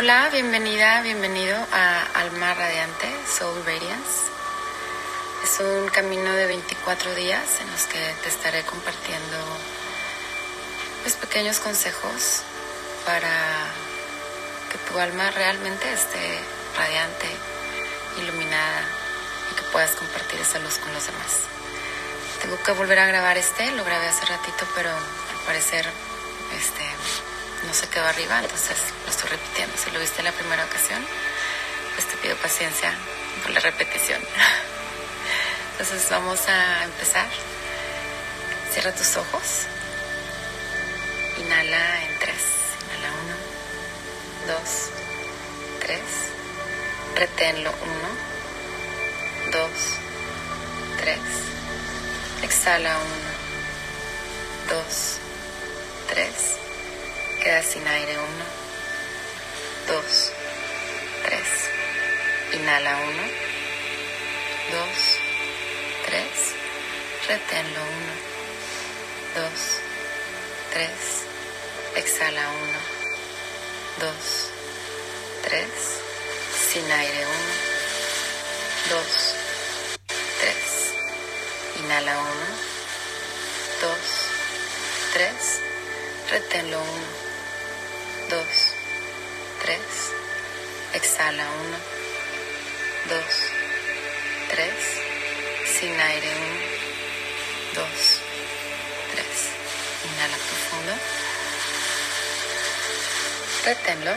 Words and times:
Hola, 0.00 0.28
bienvenida, 0.30 1.02
bienvenido 1.02 1.56
a 1.72 2.04
Alma 2.20 2.54
Radiante, 2.54 3.08
Soul 3.26 3.64
Radiance. 3.66 4.30
Es 5.42 5.58
un 5.58 5.88
camino 5.88 6.32
de 6.34 6.46
24 6.46 7.16
días 7.16 7.60
en 7.60 7.68
los 7.72 7.82
que 7.86 7.98
te 8.22 8.28
estaré 8.28 8.62
compartiendo 8.62 9.36
pues, 11.02 11.16
pequeños 11.16 11.58
consejos 11.58 12.42
para 13.04 13.28
que 14.70 14.78
tu 14.88 14.96
alma 15.00 15.32
realmente 15.32 15.92
esté 15.92 16.38
radiante, 16.76 17.26
iluminada 18.22 18.82
y 19.50 19.56
que 19.56 19.62
puedas 19.72 19.96
compartir 19.96 20.38
esa 20.38 20.60
luz 20.60 20.78
con 20.78 20.94
los 20.94 21.04
demás. 21.06 21.40
Tengo 22.40 22.56
que 22.62 22.70
volver 22.70 23.00
a 23.00 23.06
grabar 23.06 23.36
este, 23.36 23.72
lo 23.72 23.82
grabé 23.84 24.06
hace 24.06 24.26
ratito, 24.26 24.64
pero 24.76 24.90
al 24.90 25.44
parecer 25.44 25.90
este, 26.56 26.84
no 27.66 27.74
se 27.74 27.88
quedó 27.88 28.06
arriba, 28.06 28.40
entonces 28.40 28.76
lo 29.04 29.10
estoy 29.10 29.30
repitiendo. 29.30 29.76
Si 29.76 29.90
lo 29.90 30.00
viste 30.00 30.20
en 30.20 30.26
la 30.26 30.32
primera 30.32 30.64
ocasión, 30.64 31.04
pues 31.94 32.06
te 32.06 32.16
pido 32.18 32.36
paciencia 32.36 32.92
por 33.42 33.50
la 33.50 33.60
repetición. 33.60 34.20
Entonces 35.72 36.08
vamos 36.10 36.40
a 36.48 36.84
empezar. 36.84 37.28
Cierra 38.72 38.92
tus 38.92 39.16
ojos. 39.16 39.66
Inhala 41.38 42.02
en 42.04 42.18
tres. 42.18 42.42
Inhala 42.84 43.14
uno, 43.22 44.54
dos, 44.54 44.90
tres. 45.80 46.00
Reténlo 47.14 47.70
uno, 47.70 48.08
dos, 49.52 49.70
tres. 50.98 51.20
Exhala 52.42 52.96
uno, 52.98 53.30
dos, 54.68 55.16
tres. 56.08 56.67
Queda 57.42 57.62
sin 57.62 57.86
aire 57.86 58.18
uno, 58.18 58.44
dos, 59.86 60.32
tres. 61.24 61.48
Inhala 62.52 62.96
uno, 62.96 63.22
dos, 64.72 64.98
tres. 66.06 66.54
Reténlo 67.28 67.80
uno, 67.80 68.14
dos, 69.36 69.60
tres. 70.72 71.22
Exhala 71.94 72.48
uno, 72.50 72.78
dos, 74.00 74.50
tres. 75.44 75.70
Sin 76.72 76.90
aire 76.90 77.24
uno, 77.24 77.54
dos, 78.90 79.34
tres. 80.40 80.92
Inhala 81.84 82.18
uno, 82.18 82.48
dos, 83.80 84.06
tres. 85.12 85.60
Reténlo 86.30 86.78
uno, 86.78 87.27
dos, 88.28 88.74
tres. 89.62 90.12
Exhala 90.92 91.44
uno, 91.64 91.78
dos, 93.08 93.34
tres. 94.50 94.74
Sin 95.78 95.98
aire 95.98 96.28
uno, 96.34 96.60
dos, 97.74 98.20
tres. 99.12 99.38
Inhala 100.04 100.36
profundo. 100.36 100.92
Reténlo. 103.64 104.14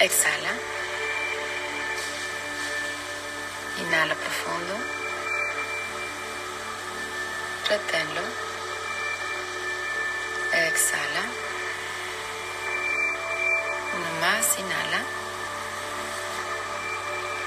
Exhala. 0.00 0.52
Inhala 3.78 4.14
profundo. 4.14 4.74
Reténlo. 7.68 8.22
Exhala. 10.52 11.49
Uno 14.00 14.20
más, 14.20 14.58
inhala. 14.58 15.02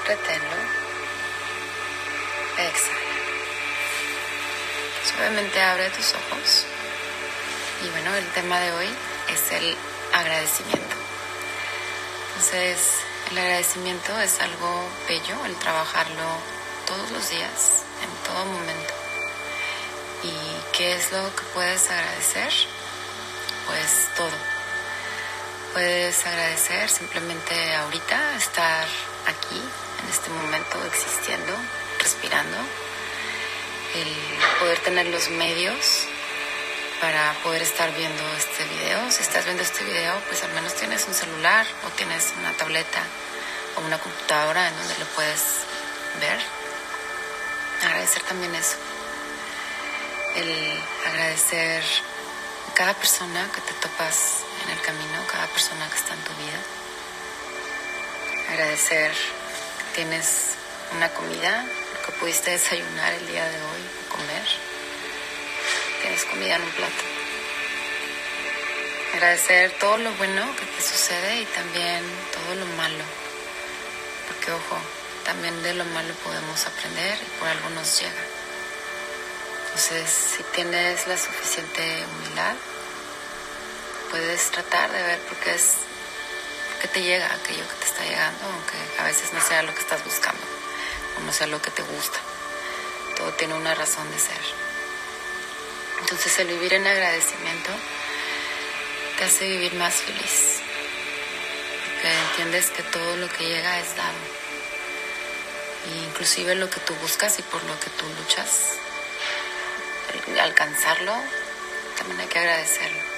Reténlo. 0.06 0.56
Exhala. 2.58 2.98
Suavemente 5.04 5.60
abre 5.60 5.90
tus 5.90 6.14
ojos. 6.14 6.66
Y 7.82 7.88
bueno, 7.90 8.14
el 8.14 8.26
tema 8.28 8.60
de 8.60 8.72
hoy 8.72 8.88
es 9.32 9.52
el 9.52 9.76
agradecimiento. 10.12 10.96
Entonces, 12.28 13.00
el 13.32 13.38
agradecimiento 13.38 14.20
es 14.20 14.40
algo 14.40 14.88
bello, 15.08 15.44
el 15.46 15.56
trabajarlo 15.56 16.38
todos 16.86 17.10
los 17.10 17.28
días, 17.30 17.82
en 18.02 18.28
todo 18.28 18.44
momento. 18.44 18.94
¿Y 20.22 20.76
qué 20.76 20.94
es 20.94 21.10
lo 21.10 21.34
que 21.34 21.42
puedes 21.52 21.90
agradecer? 21.90 22.52
Pues 23.66 24.08
todo. 24.16 24.53
Puedes 25.74 26.24
agradecer 26.24 26.88
simplemente 26.88 27.74
ahorita 27.74 28.36
estar 28.36 28.86
aquí, 29.26 29.60
en 30.04 30.08
este 30.08 30.30
momento, 30.30 30.78
existiendo, 30.86 31.52
respirando, 31.98 32.56
el 33.96 34.60
poder 34.60 34.78
tener 34.78 35.06
los 35.06 35.30
medios 35.30 36.04
para 37.00 37.32
poder 37.42 37.62
estar 37.62 37.92
viendo 37.96 38.22
este 38.36 38.64
video. 38.66 39.10
Si 39.10 39.22
estás 39.22 39.46
viendo 39.46 39.64
este 39.64 39.82
video, 39.82 40.14
pues 40.28 40.44
al 40.44 40.52
menos 40.52 40.76
tienes 40.76 41.08
un 41.08 41.14
celular 41.14 41.66
o 41.84 41.90
tienes 41.96 42.32
una 42.38 42.52
tableta 42.52 43.02
o 43.74 43.80
una 43.80 43.98
computadora 43.98 44.68
en 44.68 44.76
donde 44.76 44.96
lo 45.00 45.06
puedes 45.06 45.42
ver. 46.20 46.38
Agradecer 47.82 48.22
también 48.22 48.54
eso. 48.54 48.76
El 50.36 50.80
agradecer 51.04 51.82
a 52.70 52.74
cada 52.74 52.94
persona 52.94 53.50
que 53.52 53.60
te 53.60 53.72
topas 53.80 54.43
en 54.62 54.70
el 54.70 54.80
camino, 54.82 55.26
cada 55.30 55.46
persona 55.48 55.88
que 55.88 55.96
está 55.96 56.14
en 56.14 56.20
tu 56.20 56.32
vida. 56.34 56.60
Agradecer 58.50 59.10
que 59.12 59.96
tienes 59.96 60.54
una 60.92 61.08
comida, 61.10 61.66
que 62.06 62.12
pudiste 62.12 62.52
desayunar 62.52 63.12
el 63.14 63.26
día 63.26 63.44
de 63.48 63.56
hoy, 63.56 63.82
comer 64.10 64.74
tienes 66.04 66.24
comida 66.26 66.56
en 66.56 66.62
un 66.62 66.70
plato. 66.72 67.02
Agradecer 69.14 69.70
todo 69.80 69.96
lo 69.96 70.12
bueno 70.14 70.54
que 70.54 70.66
te 70.66 70.82
sucede 70.82 71.40
y 71.40 71.46
también 71.46 72.04
todo 72.30 72.54
lo 72.56 72.66
malo. 72.76 73.04
Porque 74.28 74.52
ojo, 74.52 74.76
también 75.24 75.62
de 75.62 75.72
lo 75.72 75.84
malo 75.86 76.12
podemos 76.22 76.66
aprender 76.66 77.18
y 77.22 77.40
por 77.40 77.48
algo 77.48 77.70
nos 77.70 78.00
llega. 78.00 78.22
Entonces, 79.64 80.10
si 80.10 80.42
tienes 80.54 81.06
la 81.06 81.16
suficiente 81.16 82.04
humildad, 82.04 82.54
puedes 84.14 84.48
tratar 84.52 84.92
de 84.92 85.02
ver 85.02 85.18
por 85.22 85.36
qué 85.38 85.56
es 85.56 85.74
qué 86.80 86.86
te 86.86 87.02
llega 87.02 87.26
aquello 87.34 87.68
que 87.68 87.74
te 87.80 87.86
está 87.86 88.04
llegando, 88.04 88.44
aunque 88.44 89.00
a 89.00 89.04
veces 89.06 89.32
no 89.32 89.40
sea 89.40 89.64
lo 89.64 89.74
que 89.74 89.80
estás 89.80 90.04
buscando 90.04 90.40
o 91.18 91.20
no 91.22 91.32
sea 91.32 91.48
lo 91.48 91.60
que 91.60 91.72
te 91.72 91.82
gusta. 91.82 92.20
Todo 93.16 93.32
tiene 93.32 93.54
una 93.54 93.74
razón 93.74 94.08
de 94.12 94.18
ser. 94.20 94.40
Entonces 95.98 96.38
el 96.38 96.46
vivir 96.46 96.74
en 96.74 96.86
agradecimiento 96.86 97.70
te 99.18 99.24
hace 99.24 99.48
vivir 99.48 99.74
más 99.74 99.94
feliz. 99.94 100.60
Porque 101.84 102.12
entiendes 102.30 102.70
que 102.70 102.84
todo 102.84 103.16
lo 103.16 103.28
que 103.30 103.48
llega 103.48 103.80
es 103.80 103.96
dado. 103.96 104.22
E 105.88 106.04
inclusive 106.06 106.54
lo 106.54 106.70
que 106.70 106.78
tú 106.78 106.94
buscas 107.02 107.36
y 107.40 107.42
por 107.42 107.64
lo 107.64 107.80
que 107.80 107.90
tú 107.90 108.04
luchas, 108.20 108.78
alcanzarlo, 110.40 111.16
también 111.98 112.20
hay 112.20 112.28
que 112.28 112.38
agradecerlo. 112.38 113.13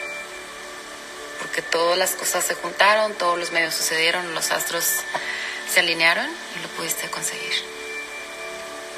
Porque 1.47 1.63
todas 1.63 1.97
las 1.97 2.11
cosas 2.11 2.45
se 2.45 2.55
juntaron, 2.55 3.15
todos 3.15 3.39
los 3.39 3.53
medios 3.53 3.73
sucedieron, 3.73 4.35
los 4.35 4.51
astros 4.51 4.85
se 5.73 5.79
alinearon 5.79 6.27
y 6.27 6.59
lo 6.61 6.69
pudiste 6.71 7.09
conseguir. 7.09 7.55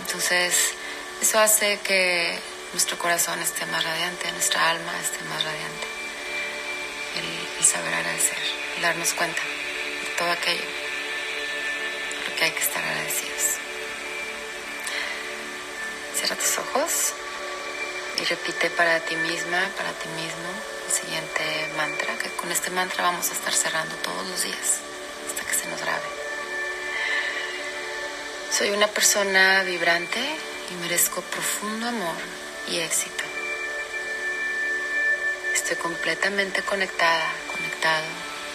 Entonces, 0.00 0.72
eso 1.20 1.38
hace 1.38 1.78
que 1.80 2.38
nuestro 2.72 2.98
corazón 2.98 3.38
esté 3.42 3.66
más 3.66 3.84
radiante, 3.84 4.32
nuestra 4.32 4.70
alma 4.70 4.92
esté 4.98 5.22
más 5.24 5.44
radiante. 5.44 5.86
El, 7.58 7.64
saber 7.66 7.92
agradecer, 7.92 8.38
el 8.76 8.82
darnos 8.82 9.12
cuenta 9.12 9.42
de 9.42 10.16
todo 10.16 10.30
aquello 10.30 10.64
lo 12.26 12.34
que 12.34 12.44
hay 12.44 12.50
que 12.52 12.62
estar 12.62 12.82
agradecidos. 12.82 13.58
Cierra 16.16 16.36
tus 16.36 16.58
ojos 16.58 17.12
y 18.18 18.24
repite 18.24 18.70
para 18.70 19.00
ti 19.00 19.16
misma, 19.16 19.68
para 19.76 19.92
ti 19.92 20.08
mismo, 20.16 20.77
siguiente 20.90 21.68
mantra, 21.76 22.16
que 22.18 22.30
con 22.30 22.50
este 22.50 22.70
mantra 22.70 23.04
vamos 23.04 23.30
a 23.30 23.32
estar 23.32 23.52
cerrando 23.52 23.94
todos 23.96 24.26
los 24.26 24.42
días 24.42 24.80
hasta 25.28 25.44
que 25.46 25.54
se 25.54 25.68
nos 25.68 25.80
grabe. 25.80 26.02
Soy 28.50 28.70
una 28.70 28.88
persona 28.88 29.62
vibrante 29.62 30.20
y 30.70 30.74
merezco 30.82 31.20
profundo 31.22 31.88
amor 31.88 32.16
y 32.68 32.78
éxito. 32.78 33.24
Estoy 35.54 35.76
completamente 35.76 36.62
conectada, 36.62 37.32
conectado 37.52 38.06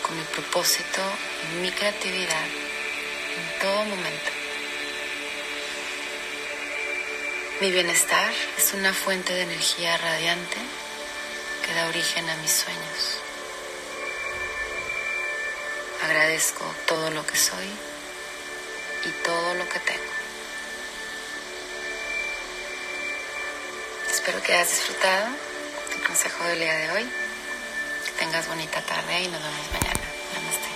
con 0.02 0.18
mi 0.18 0.24
propósito 0.24 1.02
y 1.44 1.62
mi 1.62 1.72
creatividad 1.72 2.46
en 2.46 3.60
todo 3.62 3.86
momento. 3.86 4.32
Mi 7.62 7.72
bienestar 7.72 8.34
es 8.58 8.74
una 8.74 8.94
fuente 8.94 9.34
de 9.34 9.44
energía 9.44 9.98
radiante 9.98 10.58
da 11.74 11.88
origen 11.88 12.30
a 12.30 12.36
mis 12.38 12.52
sueños. 12.52 13.24
agradezco 16.04 16.64
todo 16.86 17.10
lo 17.12 17.26
que 17.26 17.38
soy 17.38 17.70
y 19.06 19.10
todo 19.24 19.54
lo 19.56 19.68
que 19.70 19.80
tengo. 19.80 20.14
Espero 24.12 24.42
que 24.42 24.54
hayas 24.54 24.70
disfrutado 24.70 25.28
el 25.96 26.04
consejo 26.04 26.44
del 26.46 26.60
día 26.60 26.76
de 26.76 26.92
hoy. 26.92 27.10
Que 28.06 28.12
tengas 28.20 28.48
bonita 28.48 28.82
tarde 28.82 29.22
y 29.22 29.28
nos 29.28 29.42
vemos 29.42 29.72
mañana. 29.74 30.73